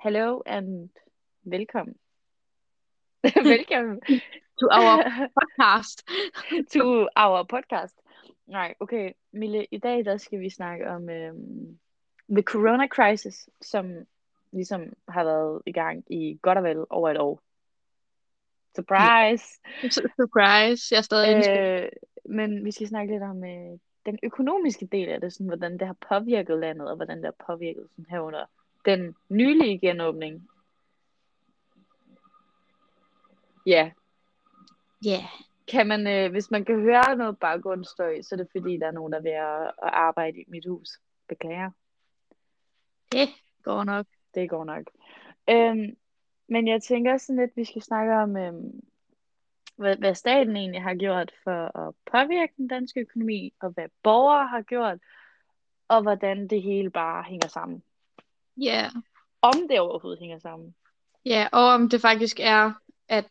[0.00, 0.90] hello and
[1.44, 1.94] welcome.
[3.22, 4.00] welcome
[4.58, 5.04] to our
[5.38, 6.02] podcast.
[6.70, 7.94] to our podcast.
[8.46, 9.12] Nej, okay.
[9.32, 11.78] Mille, i dag der skal vi snakke om øhm,
[12.28, 14.06] the corona crisis, som
[14.52, 17.42] ligesom har været i gang i godt og vel over et år.
[18.76, 19.44] Surprise!
[20.20, 21.88] Surprise, jeg er stadig øh,
[22.24, 25.86] Men vi skal snakke lidt om øh, den økonomiske del af det, sådan, hvordan det
[25.86, 28.46] har påvirket landet, og hvordan det har påvirket sådan, herunder
[28.84, 30.48] den nylige genåbning.
[33.66, 33.90] Ja.
[35.04, 35.10] Ja.
[35.10, 35.24] Yeah.
[35.68, 38.92] Kan man, øh, hvis man kan høre noget baggrundsstøj, så er det fordi, der er
[38.92, 40.88] nogen, der er ved at, at arbejde i mit hus.
[41.28, 41.70] Beklager.
[43.12, 43.28] Det
[43.62, 44.06] går nok.
[44.34, 44.82] Det går nok.
[45.50, 45.96] Øhm,
[46.48, 48.80] men jeg tænker sådan lidt, at vi skal snakke om, øhm,
[49.76, 54.46] hvad, hvad staten egentlig har gjort for at påvirke den danske økonomi, og hvad borgere
[54.46, 54.98] har gjort,
[55.88, 57.82] og hvordan det hele bare hænger sammen.
[58.60, 58.80] Ja.
[58.82, 58.92] Yeah.
[59.42, 60.74] Om det overhovedet hænger sammen.
[61.24, 62.72] Ja, yeah, og om det faktisk er,
[63.08, 63.28] at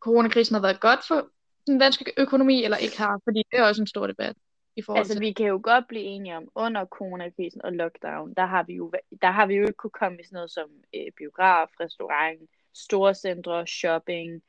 [0.00, 1.28] coronakrisen har været godt for
[1.66, 4.36] den danske økonomi, eller ikke har, fordi det er også en stor debat.
[4.76, 5.20] I forhold altså, til...
[5.20, 8.92] vi kan jo godt blive enige om, under coronakrisen og lockdown, der har vi jo,
[9.22, 13.14] der har vi jo ikke kunne komme i sådan noget som øh, biograf, restaurant, store
[13.14, 14.42] centre, shopping.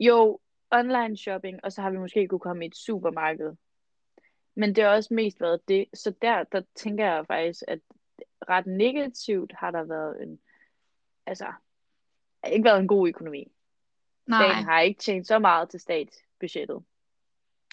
[0.00, 3.52] Jo, online shopping, og så har vi måske kunne komme i et supermarked.
[4.56, 5.84] Men det har også mest været det.
[5.94, 7.78] Så der, der tænker jeg faktisk, at
[8.48, 10.40] ret negativt har der været en,
[11.26, 11.52] altså,
[12.52, 13.52] ikke været en god økonomi.
[14.26, 14.42] Nej.
[14.42, 16.84] Staten har ikke tjent så meget til statsbudgettet.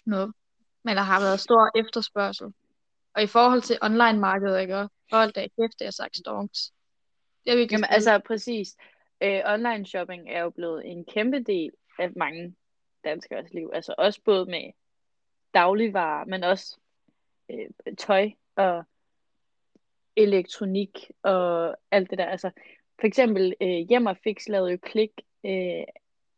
[0.05, 0.31] No.
[0.83, 2.53] Men der har været stor efterspørgsel.
[3.13, 4.88] Og i forhold til online-markedet, ikke?
[5.11, 6.73] Hold da kæft, det er sagt storms.
[7.45, 8.75] Det er virkelig Jamen, altså præcis.
[9.23, 12.55] Øh, online shopping er jo blevet en kæmpe del af mange
[13.03, 13.71] danskers liv.
[13.73, 14.71] Altså også både med
[15.53, 16.79] dagligvarer, men også
[17.49, 18.83] øh, tøj og
[20.17, 22.25] elektronik og alt det der.
[22.25, 22.51] Altså,
[22.99, 25.11] for eksempel øh, Hjem og Fix lavede jo klik.
[25.45, 25.83] Øh,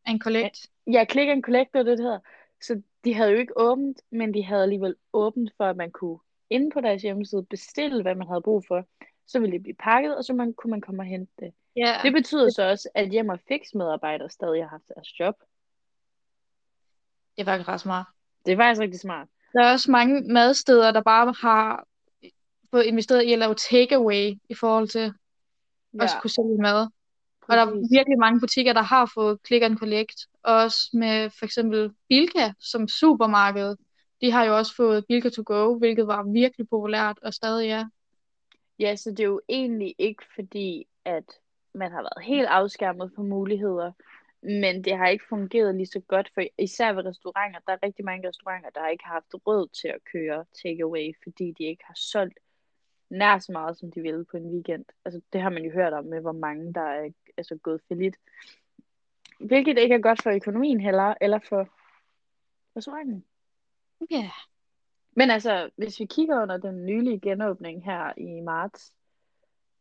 [0.08, 0.68] en collect.
[0.88, 2.20] Ja, klik en collect, det det hedder.
[2.62, 6.20] Så de havde jo ikke åbent, men de havde alligevel åbent for, at man kunne
[6.50, 8.86] inde på deres hjemmeside bestille, hvad man havde brug for.
[9.28, 11.54] Så ville det blive pakket, og så man, kunne man komme og hente det.
[11.78, 12.04] Yeah.
[12.04, 15.36] Det betyder så også, at hjem og fix medarbejdere stadig har haft deres job.
[17.36, 18.06] Det er faktisk ret smart.
[18.46, 19.28] Det er faktisk rigtig smart.
[19.54, 21.88] Der er også mange madsteder, der bare har
[22.72, 25.14] fået investeret i at lave takeaway i forhold til
[25.94, 26.04] ja.
[26.04, 26.88] at kunne sælge mad.
[27.42, 30.28] Og der er virkelig mange butikker, der har fået click and collect.
[30.44, 33.76] Også med for eksempel Bilka som supermarked.
[34.22, 37.86] De har jo også fået Bilka to go, hvilket var virkelig populært og stadig er.
[38.80, 41.24] Ja, så det er jo egentlig ikke fordi, at
[41.74, 43.92] man har været helt afskærmet på muligheder,
[44.42, 48.06] men det har ikke fungeret lige så godt, for især ved restauranter, der er rigtig
[48.06, 51.98] mange restauranter, der ikke har haft råd til at køre takeaway, fordi de ikke har
[51.98, 52.40] solgt
[53.10, 54.86] nær så meget, som de ville på en weekend.
[55.06, 57.96] Altså, det har man jo hørt om med, hvor mange, der er altså, gået for
[57.96, 58.16] lidt.
[59.40, 61.70] Hvilket ikke er godt for økonomien heller, eller for
[62.78, 63.26] restauranten.
[64.12, 64.16] Ja.
[64.16, 64.30] Yeah.
[65.12, 68.94] Men altså, hvis vi kigger under den nylige genåbning her i marts,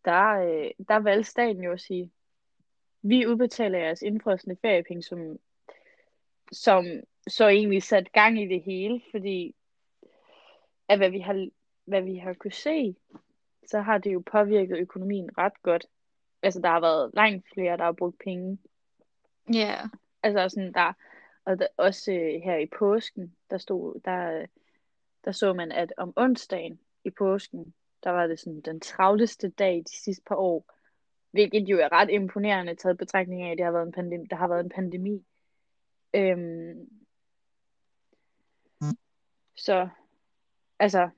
[0.04, 2.10] der, øh, der valgte staten jo at sige,
[3.02, 5.38] vi udbetaler jeres indfrosne feriepenge, som,
[6.52, 6.84] som
[7.28, 9.54] så egentlig sat gang i det hele, fordi
[10.88, 11.48] at hvad vi har,
[11.88, 12.96] hvad vi har kunne se,
[13.66, 15.86] så har det jo påvirket økonomien ret godt.
[16.42, 18.58] Altså, der har været langt flere, der har brugt penge.
[19.54, 19.58] Ja.
[19.58, 19.88] Yeah.
[20.22, 20.92] Altså, sådan der,
[21.44, 24.46] og der, også øh, her i påsken, der stod, der,
[25.24, 27.74] der så man, at om onsdagen i påsken,
[28.04, 30.74] der var det sådan den travleste dag de sidste par år.
[31.30, 34.36] Hvilket jo er ret imponerende taget betragtning af, at det har været en pandemi, der
[34.36, 35.24] har været en pandemi.
[36.14, 36.88] Øhm,
[39.56, 39.88] så,
[40.78, 41.10] altså.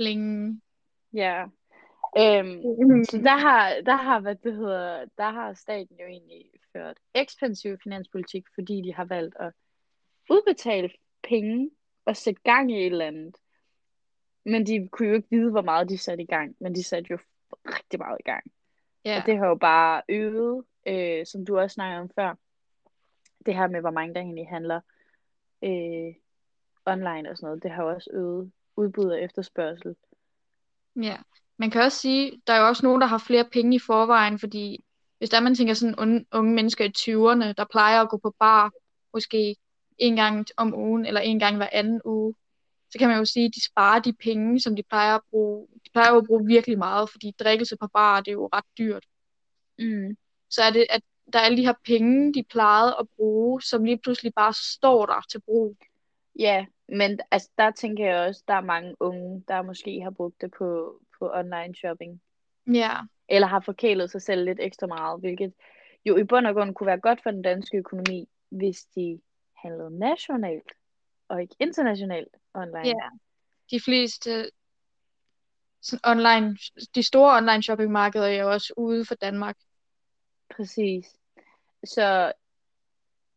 [0.00, 0.62] Bling.
[1.12, 1.42] Ja.
[2.18, 6.98] Øhm, så der har, der har, hvad det hedder, der har staten jo egentlig ført
[7.14, 9.52] ekspansiv finanspolitik, fordi de har valgt at
[10.30, 10.90] udbetale
[11.22, 11.70] penge
[12.04, 13.36] og sætte gang i et eller andet.
[14.44, 16.56] Men de kunne jo ikke vide, hvor meget de satte i gang.
[16.60, 17.18] Men de satte jo
[17.66, 18.44] rigtig meget i gang.
[19.06, 19.20] Yeah.
[19.20, 22.34] Og det har jo bare øget, øh, som du også snakkede om før,
[23.46, 24.80] det her med, hvor mange der egentlig handler
[25.64, 26.14] øh,
[26.86, 29.94] online og sådan noget, det har jo også øget udbud og efterspørgsel.
[31.02, 31.16] Ja,
[31.56, 34.38] man kan også sige, der er jo også nogen, der har flere penge i forvejen,
[34.38, 34.84] fordi
[35.18, 38.34] hvis der man tænker sådan unge, unge mennesker i 20'erne, der plejer at gå på
[38.38, 38.72] bar,
[39.14, 39.56] måske
[39.98, 42.34] en gang om ugen, eller en gang hver anden uge,
[42.90, 45.66] så kan man jo sige, at de sparer de penge, som de plejer at bruge.
[45.74, 49.04] De plejer at bruge virkelig meget, fordi drikkelse på bar, det er jo ret dyrt.
[49.78, 50.16] Mm.
[50.50, 51.02] Så er det, at
[51.32, 55.06] der er alle de her penge, de plejede at bruge, som lige pludselig bare står
[55.06, 55.76] der til brug.
[56.38, 60.40] Ja, men altså, der tænker jeg også, der er mange unge, der måske har brugt
[60.40, 62.22] det på, på online shopping.
[62.66, 62.96] Ja,
[63.28, 65.52] eller har forkælet sig selv lidt ekstra meget, hvilket
[66.04, 69.20] jo i bund og grund kunne være godt for den danske økonomi, hvis de
[69.56, 70.72] handlede nationalt
[71.28, 72.86] og ikke internationalt online.
[72.86, 73.08] ja.
[73.70, 74.50] De fleste
[75.82, 76.56] sådan online,
[76.94, 79.56] de store online shoppingmarkeder er jo også ude for Danmark.
[80.56, 81.06] Præcis.
[81.84, 82.32] Så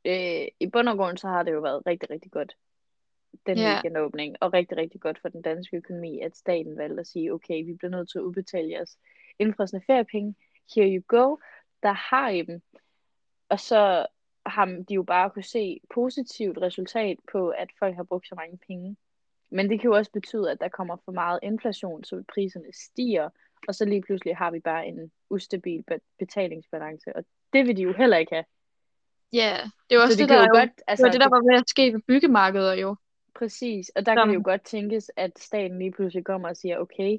[0.05, 2.55] øh, i bund og grund, så har det jo været rigtig, rigtig godt,
[3.47, 3.63] den Ja.
[3.63, 3.83] yeah.
[3.83, 7.65] genåbning, og rigtig, rigtig godt for den danske økonomi, at staten valgte at sige, okay,
[7.65, 8.97] vi bliver nødt til at udbetale jeres
[9.39, 10.35] indfrosne feriepenge,
[10.75, 11.37] here you go,
[11.83, 12.61] der har I dem.
[13.49, 14.05] Og så
[14.45, 18.59] har de jo bare kunne se positivt resultat på, at folk har brugt så mange
[18.67, 18.97] penge.
[19.49, 23.29] Men det kan jo også betyde, at der kommer for meget inflation, så priserne stiger,
[23.67, 27.81] og så lige pludselig har vi bare en ustabil be- betalingsbalance, og det vil de
[27.81, 28.45] jo heller ikke have.
[29.33, 29.57] Ja,
[29.89, 31.29] det er jo også så det, det, der, jo godt, det altså, var det, der
[31.29, 32.95] var ved at ske ved byggemarkeder jo.
[33.35, 36.57] Præcis, og der kan det jo Som- godt tænkes, at staten lige pludselig kommer og
[36.57, 37.17] siger, okay,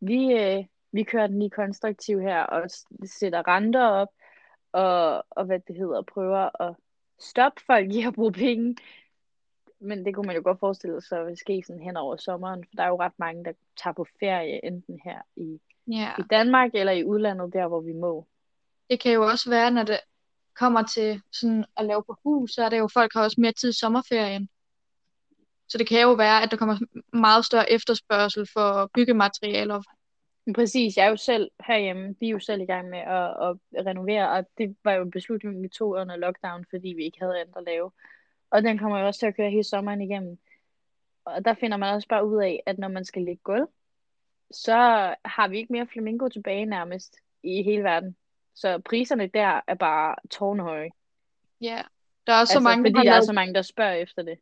[0.00, 2.70] vi, øh, vi kører den lige konstruktiv her, og
[3.04, 4.08] sætter renter op,
[4.72, 6.74] og, og hvad det hedder, prøver at
[7.18, 8.76] stoppe folk i at bruge penge.
[9.80, 12.76] Men det kunne man jo godt forestille sig vil ske sådan hen over sommeren, for
[12.76, 13.52] der er jo ret mange, der
[13.82, 17.92] tager på ferie, enten her i, Ja, i Danmark eller i udlandet, der hvor vi
[17.92, 18.26] må.
[18.90, 20.00] det kan jo også være, når det
[20.54, 23.52] kommer til sådan at lave på hus, så er det jo, folk har også mere
[23.52, 24.48] tid i sommerferien.
[25.68, 26.76] Så det kan jo være, at der kommer
[27.12, 29.82] meget større efterspørgsel for byggematerialer.
[30.54, 33.86] Præcis, jeg er jo selv herhjemme, vi er jo selv i gang med at, at
[33.86, 37.40] renovere, og det var jo en beslutning, vi tog under lockdown, fordi vi ikke havde
[37.40, 37.90] andet at lave.
[38.50, 40.38] Og den kommer jo også til at køre hele sommeren igennem.
[41.24, 43.68] Og der finder man også bare ud af, at når man skal lægge gulv,
[44.50, 44.74] så
[45.24, 48.16] har vi ikke mere flamingo tilbage nærmest i hele verden.
[48.54, 50.90] Så priserne der er bare tårnhøje.
[51.60, 51.82] Ja,
[52.26, 53.94] der er også så Altså, mange, der fordi der er lavet, så mange, der spørger
[53.94, 54.38] efter det.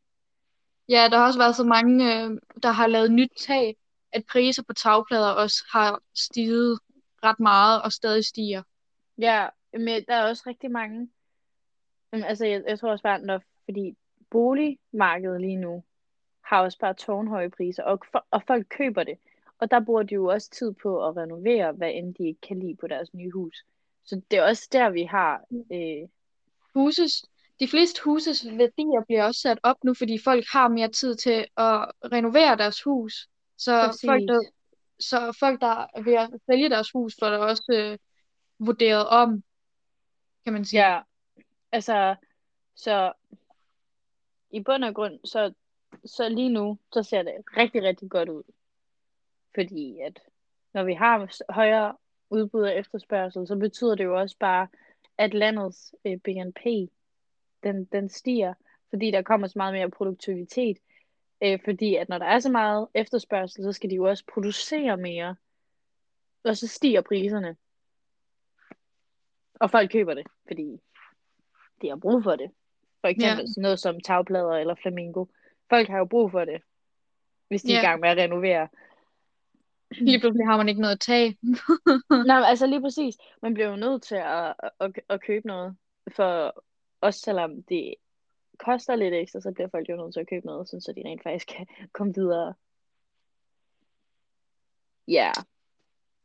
[0.88, 2.30] Ja, der har også været så mange, øh,
[2.62, 3.76] der har lavet nyt tag,
[4.12, 6.78] at priser på tagplader også har stiget
[7.24, 8.62] ret meget og stadig stiger.
[9.18, 11.10] Ja, men der er også rigtig mange.
[12.12, 13.96] Jamen, altså, jeg, jeg tror også bare, når, fordi
[14.30, 15.84] boligmarkedet lige nu
[16.44, 19.18] har også bare tårnhøje priser, og, for, og folk køber det.
[19.58, 22.58] Og der bruger de jo også tid på at renovere, hvad end de ikke kan
[22.58, 23.64] lide på deres nye hus.
[24.04, 25.40] Så det er også der, vi har...
[25.72, 26.08] Øh,
[26.74, 27.24] Huses,
[27.60, 31.46] de fleste huses værdier bliver også sat op nu, fordi folk har mere tid til
[31.56, 33.28] at renovere deres hus.
[33.58, 34.08] Så Præcis.
[34.08, 34.40] folk, der,
[35.00, 37.98] så folk, der er ved at sælge deres hus, får det også øh,
[38.58, 39.42] vurderet om,
[40.44, 40.80] kan man sige.
[40.80, 41.00] ja,
[41.72, 42.14] altså,
[42.74, 43.12] så
[44.50, 45.52] i bund og grund, så,
[46.04, 48.42] så lige nu, så ser det rigtig, rigtig godt ud.
[49.54, 50.20] Fordi at
[50.74, 51.96] når vi har højere
[52.30, 54.68] udbud og efterspørgsel, så betyder det jo også bare,
[55.18, 56.90] at landets øh, BNP,
[57.64, 58.54] den, den stiger,
[58.90, 60.78] fordi der kommer så meget mere produktivitet.
[61.42, 64.96] Øh, fordi at når der er så meget efterspørgsel, så skal de jo også producere
[64.96, 65.36] mere.
[66.44, 67.56] Og så stiger priserne.
[69.54, 70.80] Og folk køber det, fordi
[71.82, 72.50] de har brug for det.
[73.00, 73.46] For eksempel Ja.
[73.46, 75.24] sådan noget som tagplader eller flamingo.
[75.70, 76.62] Folk har jo brug for det,
[77.48, 78.68] hvis de er i gang med at renovere.
[79.90, 81.38] Lige pludselig har man ikke noget at tage.
[82.26, 83.14] Nej, altså lige præcis.
[83.42, 85.76] Man bliver jo nødt til at, at, at købe noget.
[86.16, 86.64] For
[87.04, 87.94] også selvom det
[88.58, 91.22] koster lidt ekstra, så bliver folk jo nødt til at købe noget, så de rent
[91.22, 92.54] faktisk kan komme videre.
[95.08, 95.32] Ja,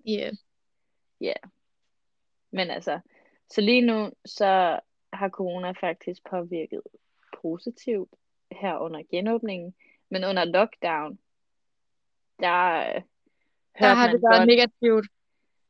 [0.09, 1.35] Yeah.
[2.51, 2.99] men altså,
[3.49, 4.79] så lige nu, så
[5.13, 6.81] har corona faktisk påvirket
[7.41, 8.09] positivt
[8.51, 9.75] her under genåbningen,
[10.09, 11.19] men under lockdown,
[12.39, 13.01] der øh,
[13.79, 15.07] Der har man det været godt, negativt.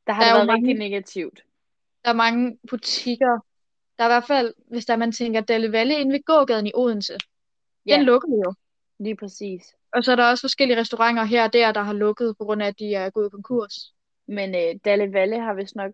[0.07, 1.45] der har der det været rigtig mange- negativt.
[2.05, 3.39] Der er mange butikker.
[3.99, 6.71] Der er i hvert fald, hvis der man tænker, Dalle Valle inde ved gågaden i
[6.75, 7.17] Odense.
[7.85, 8.53] Ja, Den lukker jo.
[8.99, 9.75] lige præcis.
[9.91, 12.63] Og så er der også forskellige restauranter her og der, der har lukket, på grund
[12.63, 13.93] af, at de er gået konkurs.
[14.27, 15.91] Men øh, Dalle Valle har vist nok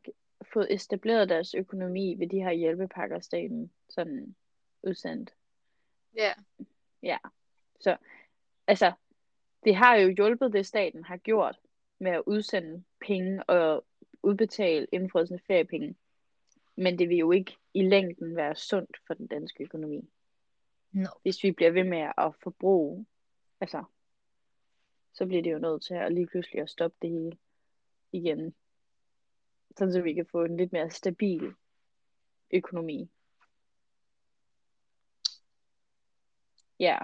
[0.53, 4.35] fået etableret deres økonomi ved de her hjælpepakker, staten sådan
[4.83, 5.33] udsendt.
[6.17, 6.33] Ja.
[7.03, 7.17] Ja,
[7.79, 7.97] så
[8.67, 8.91] altså,
[9.63, 11.59] det har jo hjulpet det, staten har gjort
[12.00, 13.85] med at udsende penge og
[14.24, 15.95] udbetale indfrosne feriepenge.
[16.75, 20.10] Men det vil jo ikke i længden være sundt for den danske økonomi,
[20.91, 21.08] No.
[21.22, 23.05] hvis vi bliver ved med at forbruge.
[23.62, 23.84] Altså,
[25.13, 27.38] så bliver det jo nødt til at lige pludselig at stoppe det hele
[28.12, 28.55] igen.
[29.77, 31.53] Sådan så vi kan få en lidt mere stabil
[32.53, 33.10] økonomi.
[36.79, 36.98] Ja.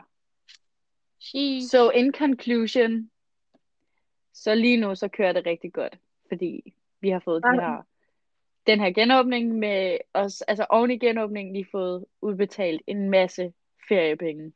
[1.20, 1.68] Sheesh.
[1.70, 3.12] So in conclusion,
[4.34, 7.62] så lige nu så kører det rigtig godt, fordi vi har fået de Ja.
[7.62, 7.84] her,
[8.68, 13.54] den her genåbning med os, altså oven i genåbningen, lige fået udbetalt en masse
[13.90, 14.54] feriepenge,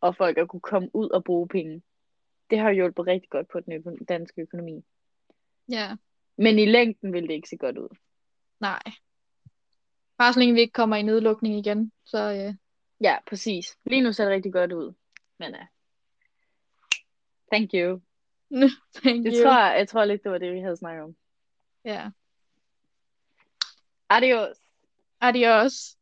[0.00, 1.82] og folk har kunne komme ud og bruge penge.
[2.50, 4.84] Det har hjulpet rigtig godt på den øko- danske økonomi.
[5.68, 5.96] Ja.
[6.36, 7.88] Men i længden vil det ikke se godt ud.
[8.60, 8.82] Nej.
[10.18, 12.54] Bare så længe vi ikke kommer i nedlukning igen, så øh,
[13.00, 13.78] Ja, præcis.
[13.84, 14.92] Lige nu ser det rigtig godt ud.
[15.38, 15.66] Men uh,
[17.52, 18.00] thank you.
[19.02, 19.42] thank Det you.
[19.42, 21.16] tror jeg, jeg tror lidt, det var det, vi havde snakket om.
[21.84, 22.10] Ja.
[24.16, 24.58] Adiós.
[25.20, 25.98] Adiós.